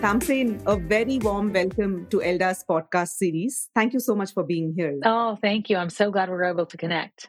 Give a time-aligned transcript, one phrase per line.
[0.00, 3.68] Tamsen, a very warm welcome to Elda's podcast series.
[3.74, 4.98] Thank you so much for being here.
[5.04, 5.76] Oh, thank you.
[5.76, 7.28] I'm so glad we're able to connect.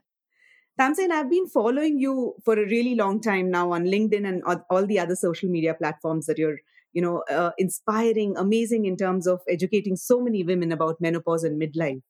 [0.80, 4.86] Tamsen, I've been following you for a really long time now on LinkedIn and all
[4.88, 6.58] the other social media platforms that you're,
[6.94, 11.62] you know, uh, inspiring, amazing in terms of educating so many women about menopause and
[11.62, 12.02] midlife.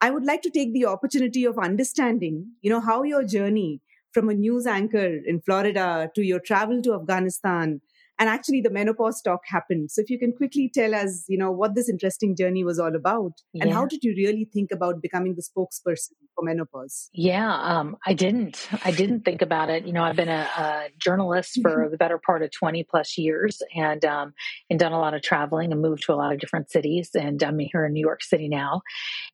[0.00, 3.80] I would like to take the opportunity of understanding, you know, how your journey
[4.12, 7.80] from a news anchor in Florida to your travel to Afghanistan
[8.22, 9.90] and actually the menopause talk happened.
[9.90, 12.94] So if you can quickly tell us you know what this interesting journey was all
[12.94, 17.10] about and how did you really think about becoming the spokesperson for menopause?
[17.12, 18.68] Yeah um, i didn't.
[18.84, 19.84] I didn't think about it.
[19.86, 21.90] You know i've been a, a journalist for mm-hmm.
[21.90, 24.34] the better part of 20 plus years and um,
[24.70, 27.42] and done a lot of traveling and moved to a lot of different cities and
[27.42, 28.82] i'm here in new york city now.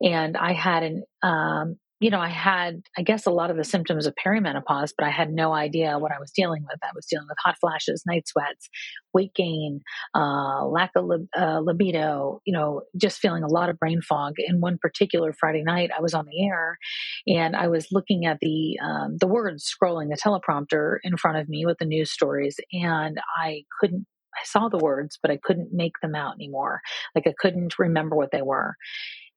[0.01, 3.65] And i had an um, you know, I had, I guess, a lot of the
[3.65, 6.79] symptoms of perimenopause, but I had no idea what I was dealing with.
[6.83, 8.69] I was dealing with hot flashes, night sweats,
[9.13, 9.81] weight gain,
[10.15, 14.35] uh, lack of lib- uh, libido, you know, just feeling a lot of brain fog.
[14.39, 16.79] In one particular Friday night, I was on the air
[17.27, 21.49] and I was looking at the, um, the words scrolling the teleprompter in front of
[21.49, 24.07] me with the news stories, and I couldn't
[24.41, 26.81] I saw the words, but I couldn't make them out anymore.
[27.15, 28.77] Like I couldn't remember what they were.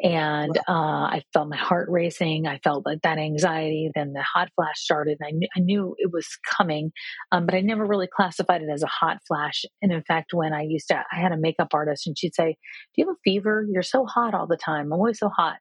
[0.02, 2.48] And uh, I felt my heart racing.
[2.48, 3.92] I felt like that anxiety.
[3.94, 5.18] Then the hot flash started.
[5.20, 6.92] And I, knew, I knew it was coming,
[7.32, 9.64] um, but I never really classified it as a hot flash.
[9.82, 12.58] And in fact, when I used to, I had a makeup artist and she'd say,
[12.96, 13.66] Do you have a fever?
[13.70, 14.88] You're so hot all the time.
[14.88, 15.58] I'm always so hot.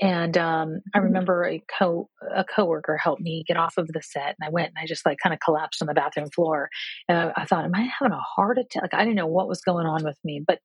[0.00, 1.06] And um, I mm-hmm.
[1.06, 4.68] remember a co a coworker helped me get off of the set, and I went
[4.68, 6.70] and I just like kind of collapsed on the bathroom floor.
[7.08, 8.82] And I, I thought, am I having a heart attack?
[8.82, 10.58] Like I didn't know what was going on with me, but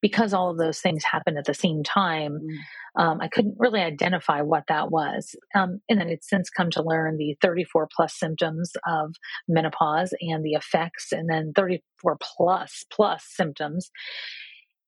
[0.00, 3.02] because all of those things happened at the same time, mm.
[3.02, 5.34] um, I couldn't really identify what that was.
[5.54, 9.14] Um, and then it's since come to learn the 34 plus symptoms of
[9.48, 13.90] menopause and the effects, and then 34 plus plus symptoms.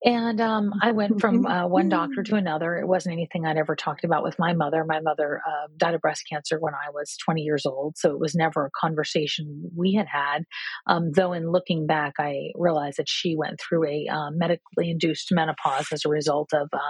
[0.03, 2.77] And um, I went from uh, one doctor to another.
[2.77, 4.85] It wasn't anything I'd ever talked about with my mother.
[4.85, 7.99] My mother uh, died of breast cancer when I was 20 years old.
[7.99, 10.45] So it was never a conversation we had had.
[10.87, 15.29] Um, though, in looking back, I realized that she went through a uh, medically induced
[15.33, 16.81] menopause as a result of um,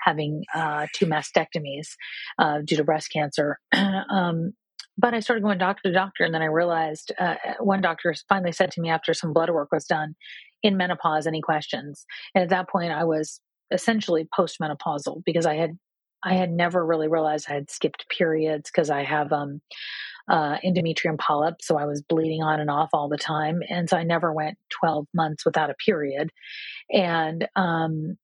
[0.00, 1.88] having uh, two mastectomies
[2.38, 3.58] uh, due to breast cancer.
[4.10, 4.52] Um,
[4.96, 8.52] but I started going doctor to doctor, and then I realized uh, one doctor finally
[8.52, 10.14] said to me after some blood work was done,
[10.64, 12.04] in menopause any questions.
[12.34, 15.78] And at that point, I was essentially postmenopausal because I had
[16.26, 19.60] I had never really realized I had skipped periods because I have um,
[20.26, 23.98] uh, endometrial polyp, so I was bleeding on and off all the time, and so
[23.98, 26.30] I never went twelve months without a period.
[26.90, 28.16] And um,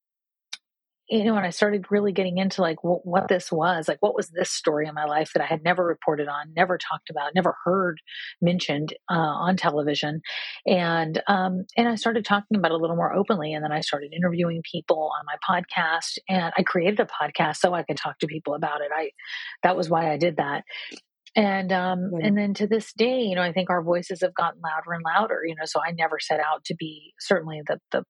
[1.10, 4.14] you know, when I started really getting into like what, what, this was, like what
[4.14, 7.34] was this story in my life that I had never reported on, never talked about,
[7.34, 8.00] never heard
[8.40, 10.20] mentioned uh, on television,
[10.66, 13.80] and um, and I started talking about it a little more openly, and then I
[13.80, 18.18] started interviewing people on my podcast, and I created a podcast so I could talk
[18.20, 18.90] to people about it.
[18.94, 19.10] I
[19.64, 20.62] that was why I did that,
[21.34, 24.60] and um and then to this day you know i think our voices have gotten
[24.62, 28.02] louder and louder you know so i never set out to be certainly the the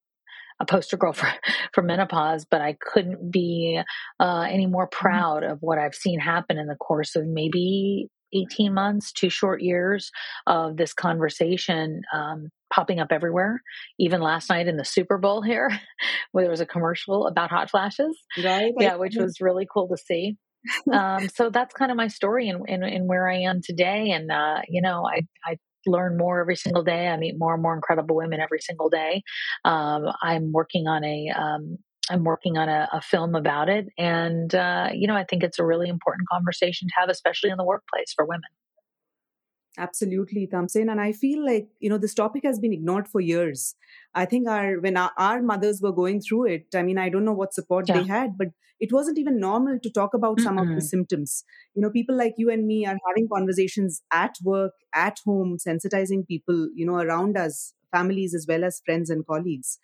[0.60, 1.28] a poster girl for,
[1.72, 3.80] for menopause, but I couldn't be
[4.20, 5.06] uh, any more mm-hmm.
[5.06, 9.62] proud of what I've seen happen in the course of maybe 18 months, two short
[9.62, 10.10] years
[10.46, 13.60] of this conversation um, popping up everywhere.
[13.98, 15.70] Even last night in the Super Bowl here,
[16.32, 18.16] where there was a commercial about hot flashes.
[18.42, 18.72] Right.
[18.78, 20.36] Yeah, which was really cool to see.
[20.92, 24.10] um, so that's kind of my story and, and, and where I am today.
[24.10, 25.56] And, uh, you know, I, I
[25.86, 27.08] learn more every single day.
[27.08, 29.22] I meet more and more incredible women every single day.
[29.64, 31.78] Um, I'm working on a um,
[32.10, 35.58] I'm working on a, a, film about it, and uh, you know I think it's
[35.58, 38.50] a really important conversation to have, especially in the workplace for women.
[39.80, 40.90] Absolutely, Tamsen.
[40.90, 43.74] And I feel like, you know, this topic has been ignored for years.
[44.14, 47.24] I think our when our, our mothers were going through it, I mean, I don't
[47.24, 47.94] know what support yeah.
[47.98, 50.44] they had, but it wasn't even normal to talk about mm-hmm.
[50.44, 51.44] some of the symptoms.
[51.74, 56.26] You know, people like you and me are having conversations at work, at home, sensitizing
[56.26, 59.78] people, you know, around us, families as well as friends and colleagues.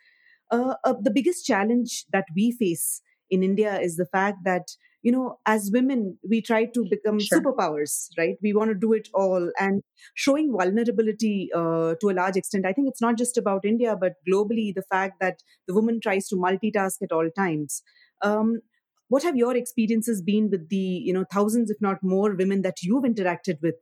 [0.50, 3.00] Uh, uh, the biggest challenge that we face
[3.30, 4.76] in India is the fact that
[5.06, 7.40] you know, as women, we try to become sure.
[7.40, 8.34] superpowers, right?
[8.42, 12.66] We want to do it all and showing vulnerability uh, to a large extent.
[12.66, 16.26] I think it's not just about India, but globally, the fact that the woman tries
[16.30, 17.84] to multitask at all times.
[18.20, 18.62] Um,
[19.06, 22.82] what have your experiences been with the, you know, thousands, if not more, women that
[22.82, 23.76] you've interacted with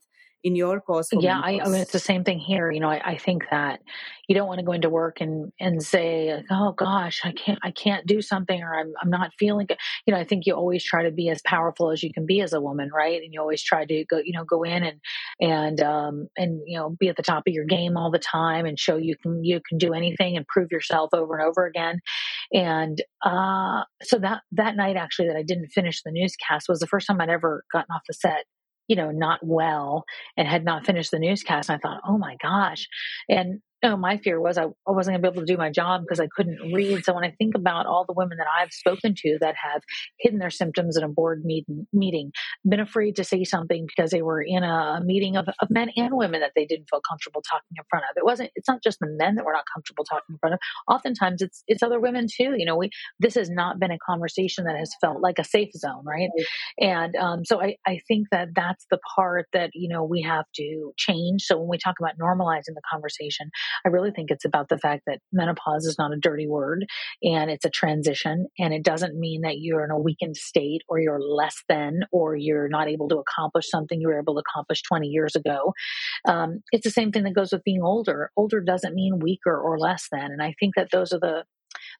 [0.44, 1.08] in your cause.
[1.18, 2.70] yeah, I, I, mean, it's the same thing here.
[2.70, 3.80] You know, I, I, think that
[4.28, 7.70] you don't want to go into work and and say, "Oh gosh, I can't, I
[7.70, 10.84] can't do something," or "I'm, I'm not feeling good." You know, I think you always
[10.84, 13.22] try to be as powerful as you can be as a woman, right?
[13.22, 15.00] And you always try to go, you know, go in and
[15.40, 18.66] and um and you know, be at the top of your game all the time
[18.66, 22.00] and show you can you can do anything and prove yourself over and over again.
[22.52, 26.86] And uh, so that that night, actually, that I didn't finish the newscast was the
[26.86, 28.44] first time I'd ever gotten off the set
[28.88, 30.04] you know, not well
[30.36, 31.68] and had not finished the newscast.
[31.68, 32.88] And I thought, oh my gosh.
[33.28, 35.70] And know, my fear was I, I wasn't going to be able to do my
[35.70, 37.04] job because I couldn't read.
[37.04, 39.82] So when I think about all the women that I've spoken to that have
[40.18, 42.32] hidden their symptoms in a board meeting, meeting
[42.68, 46.16] been afraid to say something because they were in a meeting of, of men and
[46.16, 48.16] women that they didn't feel comfortable talking in front of.
[48.16, 50.60] It wasn't, it's not just the men that were not comfortable talking in front of.
[50.88, 52.54] Oftentimes it's, it's other women too.
[52.56, 52.90] You know, we,
[53.20, 56.30] this has not been a conversation that has felt like a safe zone, right?
[56.78, 60.44] And um, so I, I think that that's the part that, you know, we have
[60.56, 61.42] to change.
[61.42, 63.50] So when we talk about normalizing the conversation,
[63.84, 66.86] I really think it's about the fact that menopause is not a dirty word
[67.22, 68.46] and it's a transition.
[68.58, 72.36] And it doesn't mean that you're in a weakened state or you're less than or
[72.36, 75.72] you're not able to accomplish something you were able to accomplish 20 years ago.
[76.26, 78.30] Um, it's the same thing that goes with being older.
[78.36, 80.32] Older doesn't mean weaker or less than.
[80.32, 81.44] And I think that those are the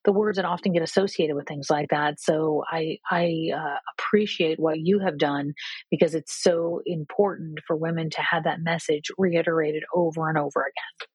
[0.03, 2.19] the words that often get associated with things like that.
[2.19, 5.53] So I I uh, appreciate what you have done
[5.91, 11.09] because it's so important for women to have that message reiterated over and over again.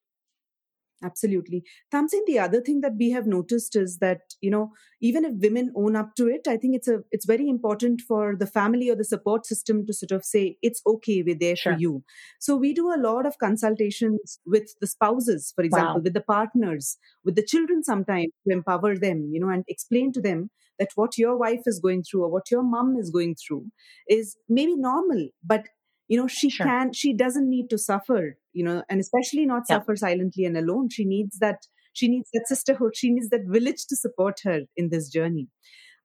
[1.02, 1.64] Absolutely.
[1.90, 5.72] Tamsen, the other thing that we have noticed is that, you know, even if women
[5.74, 8.96] own up to it, I think it's a it's very important for the family or
[8.96, 11.72] the support system to sort of say, it's okay, we're there sure.
[11.72, 12.04] for you.
[12.38, 16.00] So we do a lot of consultations with the spouses, for example, wow.
[16.02, 20.20] with the partners, with the children sometimes to empower them, you know, and explain to
[20.20, 23.66] them that what your wife is going through or what your mom is going through
[24.08, 25.66] is maybe normal, but
[26.10, 26.66] you know she sure.
[26.66, 29.76] can she doesn't need to suffer you know and especially not yeah.
[29.76, 33.86] suffer silently and alone she needs that she needs that sisterhood she needs that village
[33.86, 35.48] to support her in this journey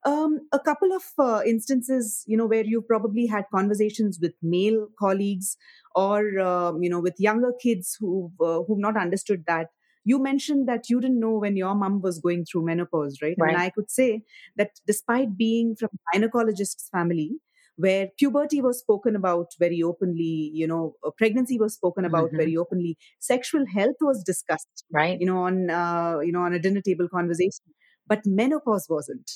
[0.04, 4.86] um, a couple of uh, instances you know where you've probably had conversations with male
[4.98, 5.56] colleagues
[5.94, 9.68] or um, you know with younger kids who uh, who've not understood that
[10.04, 13.54] you mentioned that you didn't know when your mom was going through menopause right, right.
[13.54, 14.22] and i could say
[14.54, 17.32] that despite being from gynecologist's family
[17.76, 22.38] where puberty was spoken about very openly, you know, uh, pregnancy was spoken about mm-hmm.
[22.38, 25.20] very openly, sexual health was discussed, right?
[25.20, 27.64] You know, on uh, you know on a dinner table conversation,
[28.06, 29.30] but menopause wasn't.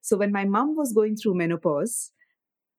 [0.00, 2.12] So when my mom was going through menopause,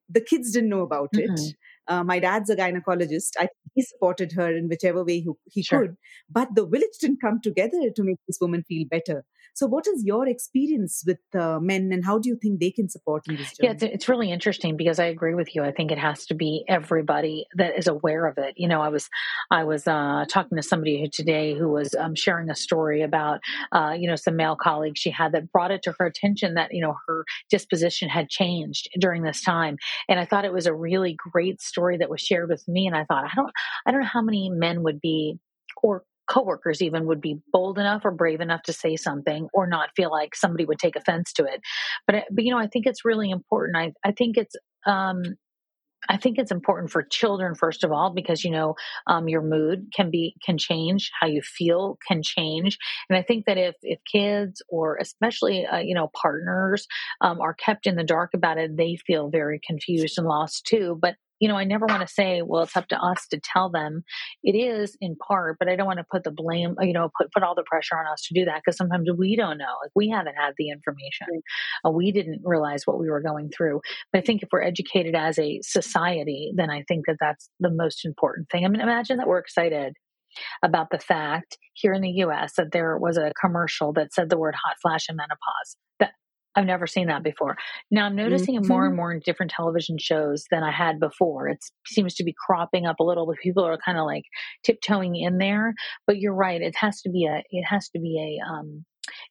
[0.09, 1.33] the kids didn't know about mm-hmm.
[1.33, 1.39] it.
[1.87, 3.31] Uh, my dad's a gynecologist.
[3.39, 5.81] I he supported her in whichever way he, he sure.
[5.81, 5.97] could,
[6.29, 9.23] but the village didn't come together to make this woman feel better.
[9.55, 12.89] So, what is your experience with uh, men, and how do you think they can
[12.89, 13.69] support in this journey?
[13.69, 15.63] Yeah, it's, it's really interesting because I agree with you.
[15.63, 18.55] I think it has to be everybody that is aware of it.
[18.57, 19.09] You know, I was
[19.49, 23.39] I was uh, talking to somebody who today who was um, sharing a story about
[23.71, 26.73] uh, you know some male colleagues she had that brought it to her attention that
[26.73, 29.77] you know her disposition had changed during this time,
[30.09, 32.87] and I thought it was a really great story that was shared with me.
[32.87, 33.51] And I thought I don't
[33.85, 35.39] I don't know how many men would be
[35.81, 39.89] or coworkers even would be bold enough or brave enough to say something or not
[39.95, 41.61] feel like somebody would take offense to it.
[42.07, 43.77] But, but you know, I think it's really important.
[43.77, 44.55] I, I think it's,
[44.85, 45.23] um,
[46.09, 48.75] I think it's important for children first of all because you know
[49.07, 52.77] um, your mood can be can change, how you feel can change,
[53.09, 56.87] and I think that if if kids or especially uh, you know partners
[57.21, 60.97] um, are kept in the dark about it, they feel very confused and lost too.
[61.01, 63.69] But you know, I never want to say, well, it's up to us to tell
[63.69, 64.03] them.
[64.43, 67.31] It is in part, but I don't want to put the blame, you know, put,
[67.31, 69.75] put all the pressure on us to do that because sometimes we don't know.
[69.81, 71.27] Like we haven't had the information.
[71.85, 73.81] Uh, we didn't realize what we were going through.
[74.11, 77.71] But I think if we're educated as a society, then I think that that's the
[77.71, 78.65] most important thing.
[78.65, 79.93] I mean, imagine that we're excited
[80.63, 84.37] about the fact here in the US that there was a commercial that said the
[84.37, 85.77] word hot flash and menopause.
[85.99, 86.11] That
[86.55, 87.57] I've never seen that before.
[87.91, 88.65] Now I'm noticing mm-hmm.
[88.65, 91.47] it more and more in different television shows than I had before.
[91.49, 94.23] It seems to be cropping up a little, but people are kind of like
[94.63, 95.73] tiptoeing in there.
[96.07, 98.85] But you're right; it has to be a it has to be a um,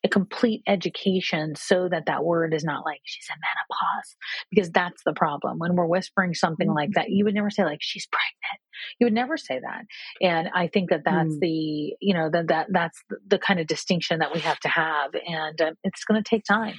[0.04, 4.16] a complete education so that that word is not like she's in menopause
[4.50, 6.76] because that's the problem when we're whispering something mm-hmm.
[6.76, 8.60] like that you would never say like she's pregnant
[8.98, 9.84] you would never say that
[10.20, 11.40] and i think that that's mm.
[11.40, 14.68] the you know that that that's the, the, kind of distinction that we have to
[14.68, 16.74] have and uh, it's going to take time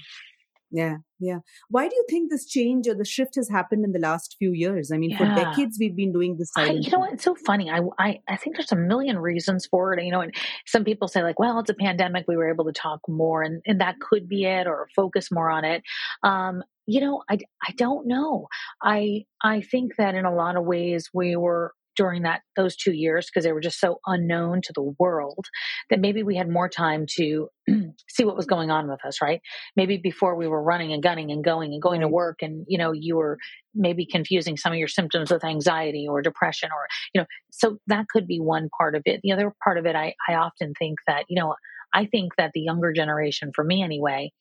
[0.76, 1.40] yeah, yeah.
[1.70, 4.52] Why do you think this change or the shift has happened in the last few
[4.52, 4.92] years?
[4.92, 5.18] I mean, yeah.
[5.18, 6.52] for decades we've been doing this.
[6.58, 7.14] I, you know, what?
[7.14, 7.70] it's so funny.
[7.72, 10.04] I, I I think there's a million reasons for it.
[10.04, 12.26] You know, and some people say like, well, it's a pandemic.
[12.28, 15.50] We were able to talk more, and and that could be it, or focus more
[15.50, 15.82] on it.
[16.24, 18.48] Um, you know, I I don't know.
[18.84, 22.94] I I think that in a lot of ways we were during that those two
[22.94, 25.46] years because they were just so unknown to the world
[25.90, 27.48] that maybe we had more time to
[28.10, 29.42] see what was going on with us right?
[29.76, 32.78] Maybe before we were running and gunning and going and going to work and you
[32.78, 33.38] know you were
[33.74, 38.06] maybe confusing some of your symptoms with anxiety or depression or you know so that
[38.10, 39.20] could be one part of it.
[39.24, 41.56] The other part of it i, I often think that you know
[41.94, 44.32] i think that the younger generation for me anyway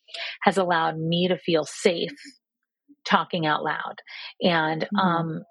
[0.43, 2.11] has allowed me to feel safe
[3.05, 3.97] talking out loud.
[4.41, 4.97] And mm-hmm.
[4.97, 5.43] um,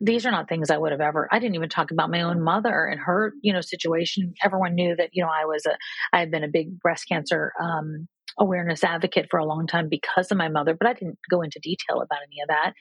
[0.00, 1.28] these are not things I would have ever.
[1.30, 4.34] I didn't even talk about my own mother and her, you know, situation.
[4.42, 5.76] Everyone knew that you know I was a
[6.12, 8.08] I had been a big breast cancer um,
[8.38, 11.60] awareness advocate for a long time because of my mother, but I didn't go into
[11.62, 12.72] detail about any of that.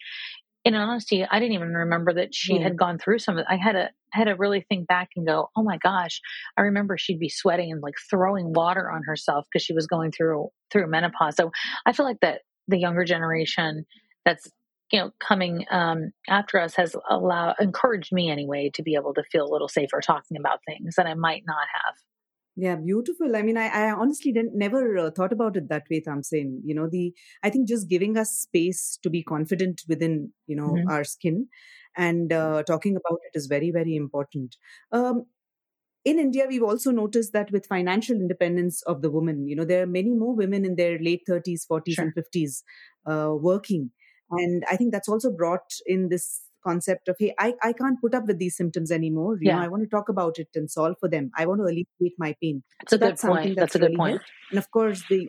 [0.63, 2.61] In honesty, I didn't even remember that she mm.
[2.61, 3.47] had gone through some of it.
[3.49, 6.21] I had to had to really think back and go, oh my gosh,
[6.57, 10.11] I remember she'd be sweating and like throwing water on herself because she was going
[10.11, 11.35] through through menopause.
[11.35, 11.51] So
[11.85, 13.85] I feel like that the younger generation
[14.25, 14.49] that's
[14.91, 19.23] you know coming um, after us has allowed encouraged me anyway to be able to
[19.31, 21.95] feel a little safer talking about things that I might not have.
[22.57, 23.35] Yeah, beautiful.
[23.35, 26.01] I mean, I, I honestly didn't never uh, thought about it that way.
[26.01, 27.13] Tamsen, you know, the
[27.43, 30.89] I think just giving us space to be confident within you know mm-hmm.
[30.89, 31.47] our skin
[31.95, 34.57] and uh, talking about it is very very important.
[34.91, 35.25] Um,
[36.03, 39.83] in India, we've also noticed that with financial independence of the woman, you know, there
[39.83, 42.05] are many more women in their late 30s, 40s, sure.
[42.05, 42.63] and 50s
[43.05, 43.91] uh, working
[44.31, 48.13] and i think that's also brought in this concept of hey i, I can't put
[48.13, 49.35] up with these symptoms anymore.
[49.41, 49.55] You yeah.
[49.55, 51.31] know i want to talk about it and solve for them.
[51.35, 52.63] I want to alleviate my pain.
[52.79, 53.55] That's so a that's good point.
[53.55, 54.11] that's, that's, a good point.
[54.17, 54.31] helped.
[54.51, 55.27] and of course the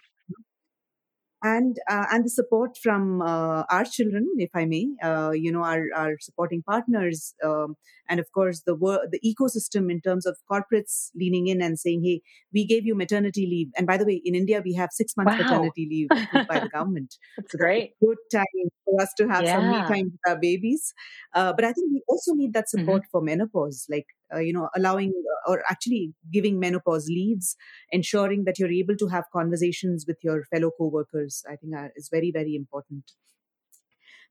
[1.42, 5.64] and uh, and the support from uh, our children, if I may, uh, you know,
[5.64, 7.76] our, our supporting partners, um,
[8.08, 12.02] and of course the wor- the ecosystem in terms of corporates leaning in and saying,
[12.04, 12.22] "Hey,
[12.52, 15.32] we gave you maternity leave." And by the way, in India, we have six months
[15.32, 15.42] wow.
[15.42, 16.08] maternity leave
[16.48, 17.16] by the government.
[17.36, 17.94] That's so great.
[18.00, 19.56] That's good time for us to have yeah.
[19.56, 20.94] some me time with our babies.
[21.34, 22.80] Uh, but I think we also need that mm-hmm.
[22.80, 23.10] support mm-hmm.
[23.10, 27.56] for menopause, like uh, you know, allowing uh, or actually giving menopause leaves,
[27.90, 31.44] ensuring that you're able to have conversations with your fellow co-workers.
[31.48, 33.12] I think is very very important.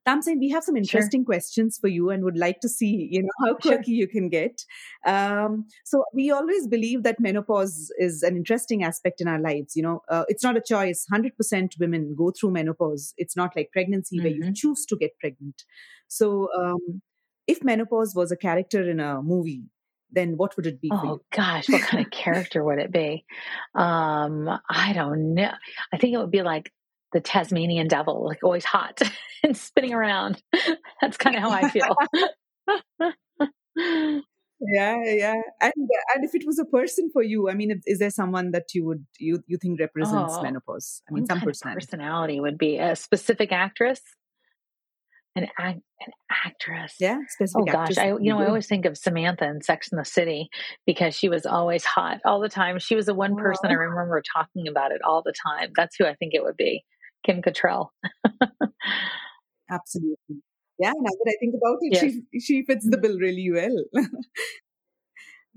[0.04, 1.26] Tamsen, we have some interesting sure.
[1.26, 4.00] questions for you and would like to see, you know, how quirky sure.
[4.00, 4.64] you can get.
[5.06, 9.76] Um, so we always believe that menopause is an interesting aspect in our lives.
[9.76, 11.06] You know, uh, it's not a choice.
[11.12, 13.14] 100% women go through menopause.
[13.16, 14.24] It's not like pregnancy mm-hmm.
[14.24, 14.52] where you mm-hmm.
[14.54, 15.62] choose to get pregnant.
[16.08, 17.02] So um,
[17.46, 19.62] if menopause was a character in a movie,
[20.12, 23.24] then what would it be oh gosh what kind of character would it be
[23.74, 25.50] um i don't know
[25.92, 26.70] i think it would be like
[27.12, 29.00] the Tasmanian devil, like always hot
[29.42, 30.42] and spinning around.
[31.00, 31.94] That's kind of how I feel.
[34.60, 35.40] yeah, yeah.
[35.60, 35.72] And
[36.14, 38.84] and if it was a person for you, I mean, is there someone that you
[38.86, 41.02] would you you think represents oh, menopause?
[41.08, 41.84] I mean, some personality.
[41.84, 44.00] personality would be a specific actress.
[45.34, 45.82] An, an
[46.44, 46.96] actress.
[47.00, 47.18] Yeah.
[47.56, 50.50] Oh gosh, I you know I always think of Samantha in Sex and the City
[50.86, 52.78] because she was always hot all the time.
[52.78, 55.70] She was the one person I remember talking about it all the time.
[55.74, 56.84] That's who I think it would be.
[57.24, 57.88] Kim Cattrall.
[59.70, 60.42] Absolutely.
[60.78, 62.12] Yeah, now that I think about it, yes.
[62.32, 63.02] she she fits the mm-hmm.
[63.02, 63.84] bill really well.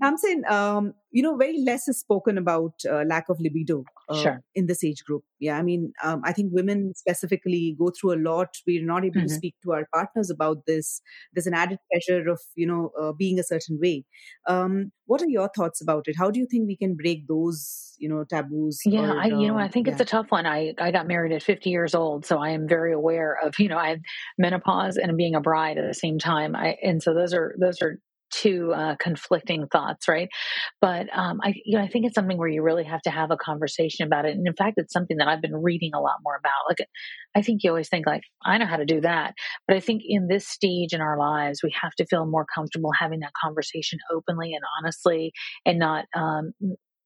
[0.02, 4.22] I'm saying, um, you know, very less is spoken about uh, lack of libido uh,
[4.22, 4.42] sure.
[4.54, 5.22] in this age group.
[5.40, 8.48] Yeah, I mean, um, I think women specifically go through a lot.
[8.66, 9.28] We're not able mm-hmm.
[9.28, 11.00] to speak to our partners about this.
[11.32, 14.04] There's an added pressure of, you know, uh, being a certain way.
[14.46, 16.16] Um, what are your thoughts about it?
[16.18, 18.80] How do you think we can break those, you know, taboos?
[18.84, 19.92] Yeah, or, I, you know, I think yeah.
[19.92, 20.44] it's a tough one.
[20.44, 23.68] I, I got married at 50 years old, so I am very aware of, you
[23.68, 24.02] know, I had
[24.36, 26.54] menopause and being a bride at the same time.
[26.54, 30.28] I, and so those are, those are two uh, conflicting thoughts, right?
[30.80, 33.30] But um, I, you know, I think it's something where you really have to have
[33.30, 34.36] a conversation about it.
[34.36, 36.68] And in fact, it's something that I've been reading a lot more about.
[36.68, 36.86] Like,
[37.34, 39.34] I think you always think like, I know how to do that,
[39.66, 42.92] but I think in this stage in our lives, we have to feel more comfortable
[42.98, 45.32] having that conversation openly and honestly,
[45.64, 46.52] and not um,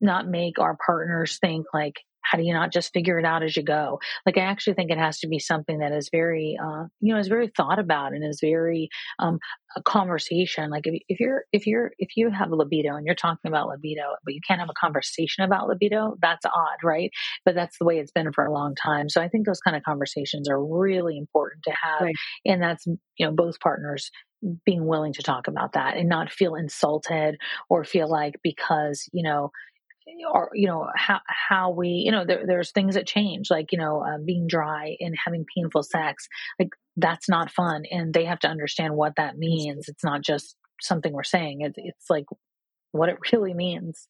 [0.00, 1.96] not make our partners think like
[2.30, 4.00] how do you not just figure it out as you go?
[4.26, 7.20] Like i actually think it has to be something that is very uh, you know
[7.20, 9.38] is very thought about and is very um,
[9.76, 10.70] a conversation.
[10.70, 14.02] Like if, if you're if you're if you have libido and you're talking about libido
[14.24, 17.10] but you can't have a conversation about libido that's odd right?
[17.44, 19.08] But that's the way it's been for a long time.
[19.08, 22.14] So i think those kind of conversations are really important to have right.
[22.44, 24.10] and that's you know both partners
[24.64, 27.36] being willing to talk about that and not feel insulted
[27.68, 29.50] or feel like because you know
[30.32, 33.78] or you know how how we you know there, there's things that change like you
[33.78, 38.38] know uh, being dry and having painful sex like that's not fun and they have
[38.40, 39.88] to understand what that means.
[39.88, 41.60] it's not just something we're saying.
[41.60, 42.26] It's it's like
[42.92, 44.08] what it really means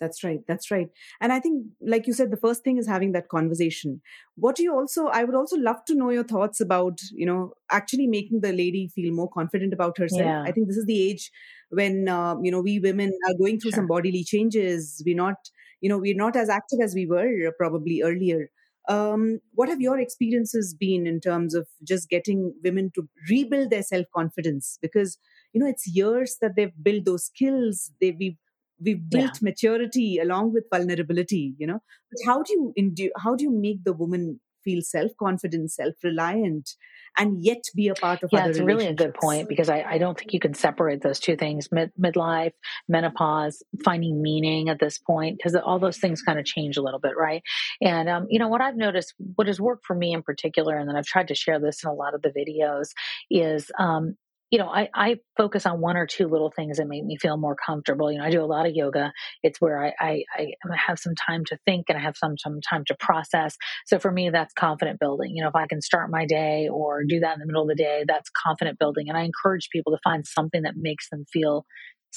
[0.00, 0.40] That's right.
[0.48, 0.88] That's right.
[1.20, 4.00] And I think, like you said, the first thing is having that conversation.
[4.36, 7.52] What do you also, I would also love to know your thoughts about, you know,
[7.70, 10.22] actually making the lady feel more confident about herself.
[10.22, 10.42] Yeah.
[10.42, 11.30] I think this is the age
[11.70, 13.78] when, uh, you know, we women are going through sure.
[13.78, 15.02] some bodily changes.
[15.06, 15.36] We're not,
[15.80, 18.50] you know, we're not as active as we were probably earlier.
[18.88, 23.82] Um, what have your experiences been in terms of just getting women to rebuild their
[23.82, 24.78] self confidence?
[24.82, 25.16] Because
[25.54, 27.92] you know it's years that they've built those skills.
[28.00, 28.36] They we've
[28.80, 29.50] we've built yeah.
[29.50, 31.80] maturity along with vulnerability you know?
[32.10, 36.70] But how do you indu- how do you make the woman feel self-confident self-reliant
[37.16, 39.98] and yet be a part of yeah it's really a good point because I, I
[39.98, 42.52] don't think you can separate those two things Mid- midlife
[42.88, 46.98] menopause finding meaning at this point because all those things kind of change a little
[46.98, 47.42] bit right?
[47.80, 50.88] And um, you know what i've noticed what has worked for me in particular and
[50.88, 52.88] then i've tried to share this in a lot of the videos
[53.30, 54.16] is um,
[54.54, 57.36] you know, I, I focus on one or two little things that make me feel
[57.36, 58.12] more comfortable.
[58.12, 59.12] You know, I do a lot of yoga.
[59.42, 62.60] It's where I, I, I have some time to think and I have some, some
[62.60, 63.56] time to process.
[63.84, 65.32] So for me, that's confident building.
[65.34, 67.68] You know, if I can start my day or do that in the middle of
[67.68, 69.08] the day, that's confident building.
[69.08, 71.66] And I encourage people to find something that makes them feel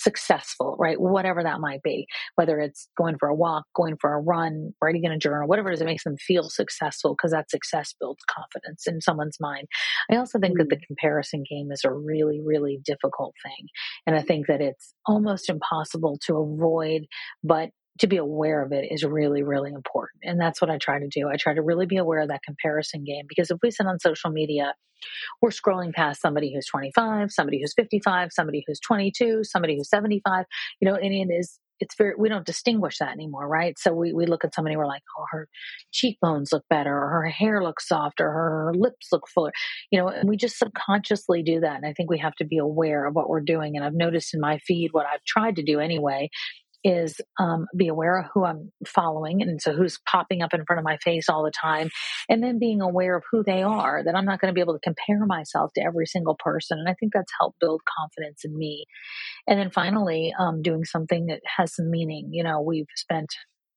[0.01, 0.99] successful, right?
[0.99, 5.03] Whatever that might be, whether it's going for a walk, going for a run, writing
[5.03, 8.21] in a journal, whatever it is that makes them feel successful, because that success builds
[8.29, 9.67] confidence in someone's mind.
[10.11, 10.87] I also think that the mm.
[10.87, 13.67] comparison game is a really, really difficult thing.
[14.05, 17.03] And I think that it's almost impossible to avoid,
[17.43, 20.21] but to be aware of it is really, really important.
[20.23, 21.29] And that's what I try to do.
[21.29, 23.99] I try to really be aware of that comparison game because if we sit on
[23.99, 24.73] social media
[25.41, 30.45] we're scrolling past somebody who's 25, somebody who's 55, somebody who's 22, somebody who's 75,
[30.79, 33.77] you know, and it is, it's very, we don't distinguish that anymore, right?
[33.77, 35.47] So we, we look at somebody, we're like, oh, her
[35.91, 39.51] cheekbones look better, or her hair looks softer, or her lips look fuller,
[39.91, 41.75] you know, and we just subconsciously do that.
[41.75, 43.75] And I think we have to be aware of what we're doing.
[43.75, 46.29] And I've noticed in my feed, what I've tried to do anyway,
[46.83, 50.79] is um, be aware of who I'm following and so who's popping up in front
[50.79, 51.89] of my face all the time,
[52.29, 54.73] and then being aware of who they are, that I'm not going to be able
[54.73, 56.79] to compare myself to every single person.
[56.79, 58.85] And I think that's helped build confidence in me.
[59.47, 62.29] And then finally, um, doing something that has some meaning.
[62.31, 63.29] You know, we've spent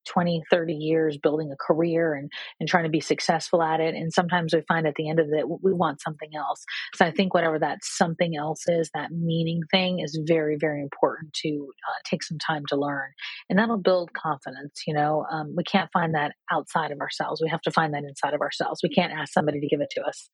[0.08, 3.94] 20, 30 years building a career and, and trying to be successful at it.
[3.94, 6.64] And sometimes we find at the end of it, we want something else.
[6.94, 11.32] So I think whatever that something else is, that meaning thing is very, very important
[11.42, 13.10] to uh, take some time to learn.
[13.48, 14.82] And that'll build confidence.
[14.86, 17.40] You know, um, we can't find that outside of ourselves.
[17.42, 18.80] We have to find that inside of ourselves.
[18.82, 20.30] We can't ask somebody to give it to us.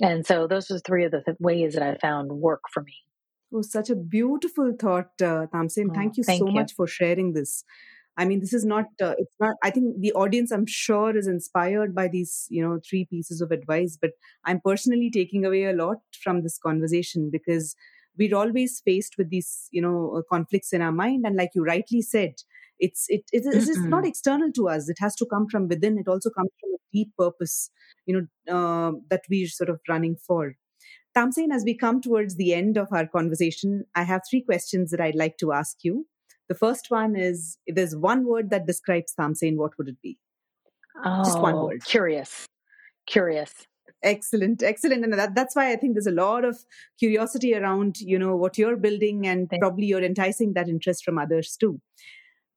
[0.00, 2.94] And so those are three of the th- ways that I found work for me.
[3.54, 5.88] Oh, such a beautiful thought, uh, Tamsen.
[5.90, 6.52] Oh, thank you thank so you.
[6.52, 7.64] much for sharing this.
[8.18, 11.26] I mean, this is not, uh, it's not, I think the audience, I'm sure, is
[11.26, 13.98] inspired by these, you know, three pieces of advice.
[14.00, 14.12] But
[14.44, 17.76] I'm personally taking away a lot from this conversation because
[18.18, 21.26] we're always faced with these, you know, uh, conflicts in our mind.
[21.26, 22.34] And like you rightly said,
[22.78, 24.88] it's, it, it is it's not external to us.
[24.88, 25.98] It has to come from within.
[25.98, 27.70] It also comes from a deep purpose,
[28.06, 30.54] you know, uh, that we're sort of running for.
[31.14, 35.00] Tamsen, as we come towards the end of our conversation, I have three questions that
[35.00, 36.06] I'd like to ask you.
[36.48, 40.18] The first one is if there's one word that describes Tamsen, what would it be?
[41.04, 41.84] Oh, Just one oh, word.
[41.84, 42.46] Curious.
[43.06, 43.52] Curious.
[44.02, 46.58] Excellent, excellent, and that, that's why I think there's a lot of
[46.98, 51.56] curiosity around you know what you're building, and probably you're enticing that interest from others
[51.56, 51.80] too.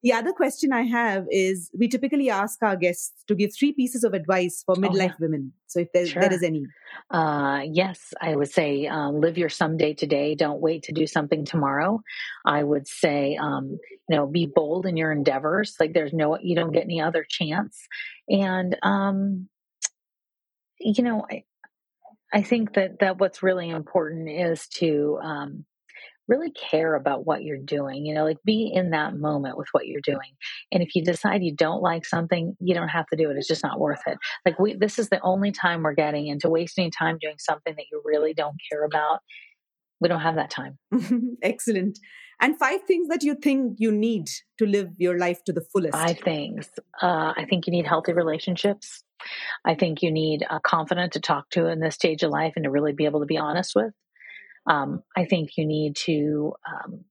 [0.01, 4.05] The other question I have is we typically ask our guests to give three pieces
[4.05, 5.13] of advice for midlife oh, yeah.
[5.19, 5.53] women.
[5.67, 6.21] So if there, sure.
[6.21, 6.65] there is any.
[7.12, 10.35] Uh, yes, I would say um, live your someday today.
[10.35, 12.01] Don't wait to do something tomorrow.
[12.45, 15.75] I would say, um, you know, be bold in your endeavors.
[15.81, 17.77] Like there's no, you don't get any other chance.
[18.29, 19.49] And, um,
[20.79, 21.43] you know, I,
[22.33, 25.65] I think that, that what's really important is to, um,
[26.29, 29.87] really care about what you're doing, you know, like be in that moment with what
[29.87, 30.31] you're doing.
[30.71, 33.35] And if you decide you don't like something, you don't have to do it.
[33.35, 34.17] It's just not worth it.
[34.45, 37.85] Like we this is the only time we're getting into wasting time doing something that
[37.91, 39.19] you really don't care about.
[39.99, 40.77] We don't have that time.
[41.41, 41.99] Excellent.
[42.41, 45.91] And five things that you think you need to live your life to the fullest.
[45.91, 46.69] Five things.
[47.01, 49.03] Uh, I think you need healthy relationships.
[49.65, 52.63] I think you need a confidant to talk to in this stage of life and
[52.63, 53.91] to really be able to be honest with
[54.69, 57.03] um, I think you need to um,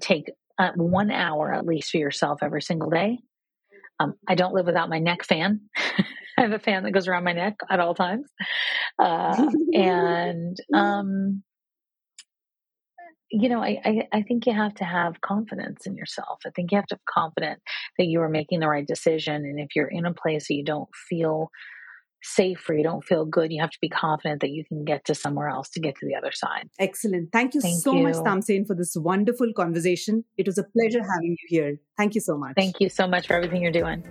[0.00, 3.18] take uh, one hour at least for yourself every single day.
[4.00, 5.60] Um, I don't live without my neck fan.
[5.76, 8.28] I have a fan that goes around my neck at all times.
[8.98, 11.42] Uh, and, um,
[13.30, 16.40] you know, I, I, I, think you have to have confidence in yourself.
[16.44, 17.60] I think you have to have confidence
[17.96, 19.36] that you are making the right decision.
[19.36, 21.50] And if you're in a place that you don't feel
[22.22, 25.04] safe or you don't feel good, you have to be confident that you can get
[25.06, 26.68] to somewhere else to get to the other side.
[26.78, 27.32] Excellent.
[27.32, 28.02] Thank you Thank so you.
[28.02, 30.24] much, Tamsen, for this wonderful conversation.
[30.36, 31.76] It was a pleasure having you here.
[31.96, 32.54] Thank you so much.
[32.56, 34.04] Thank you so much for everything you're doing.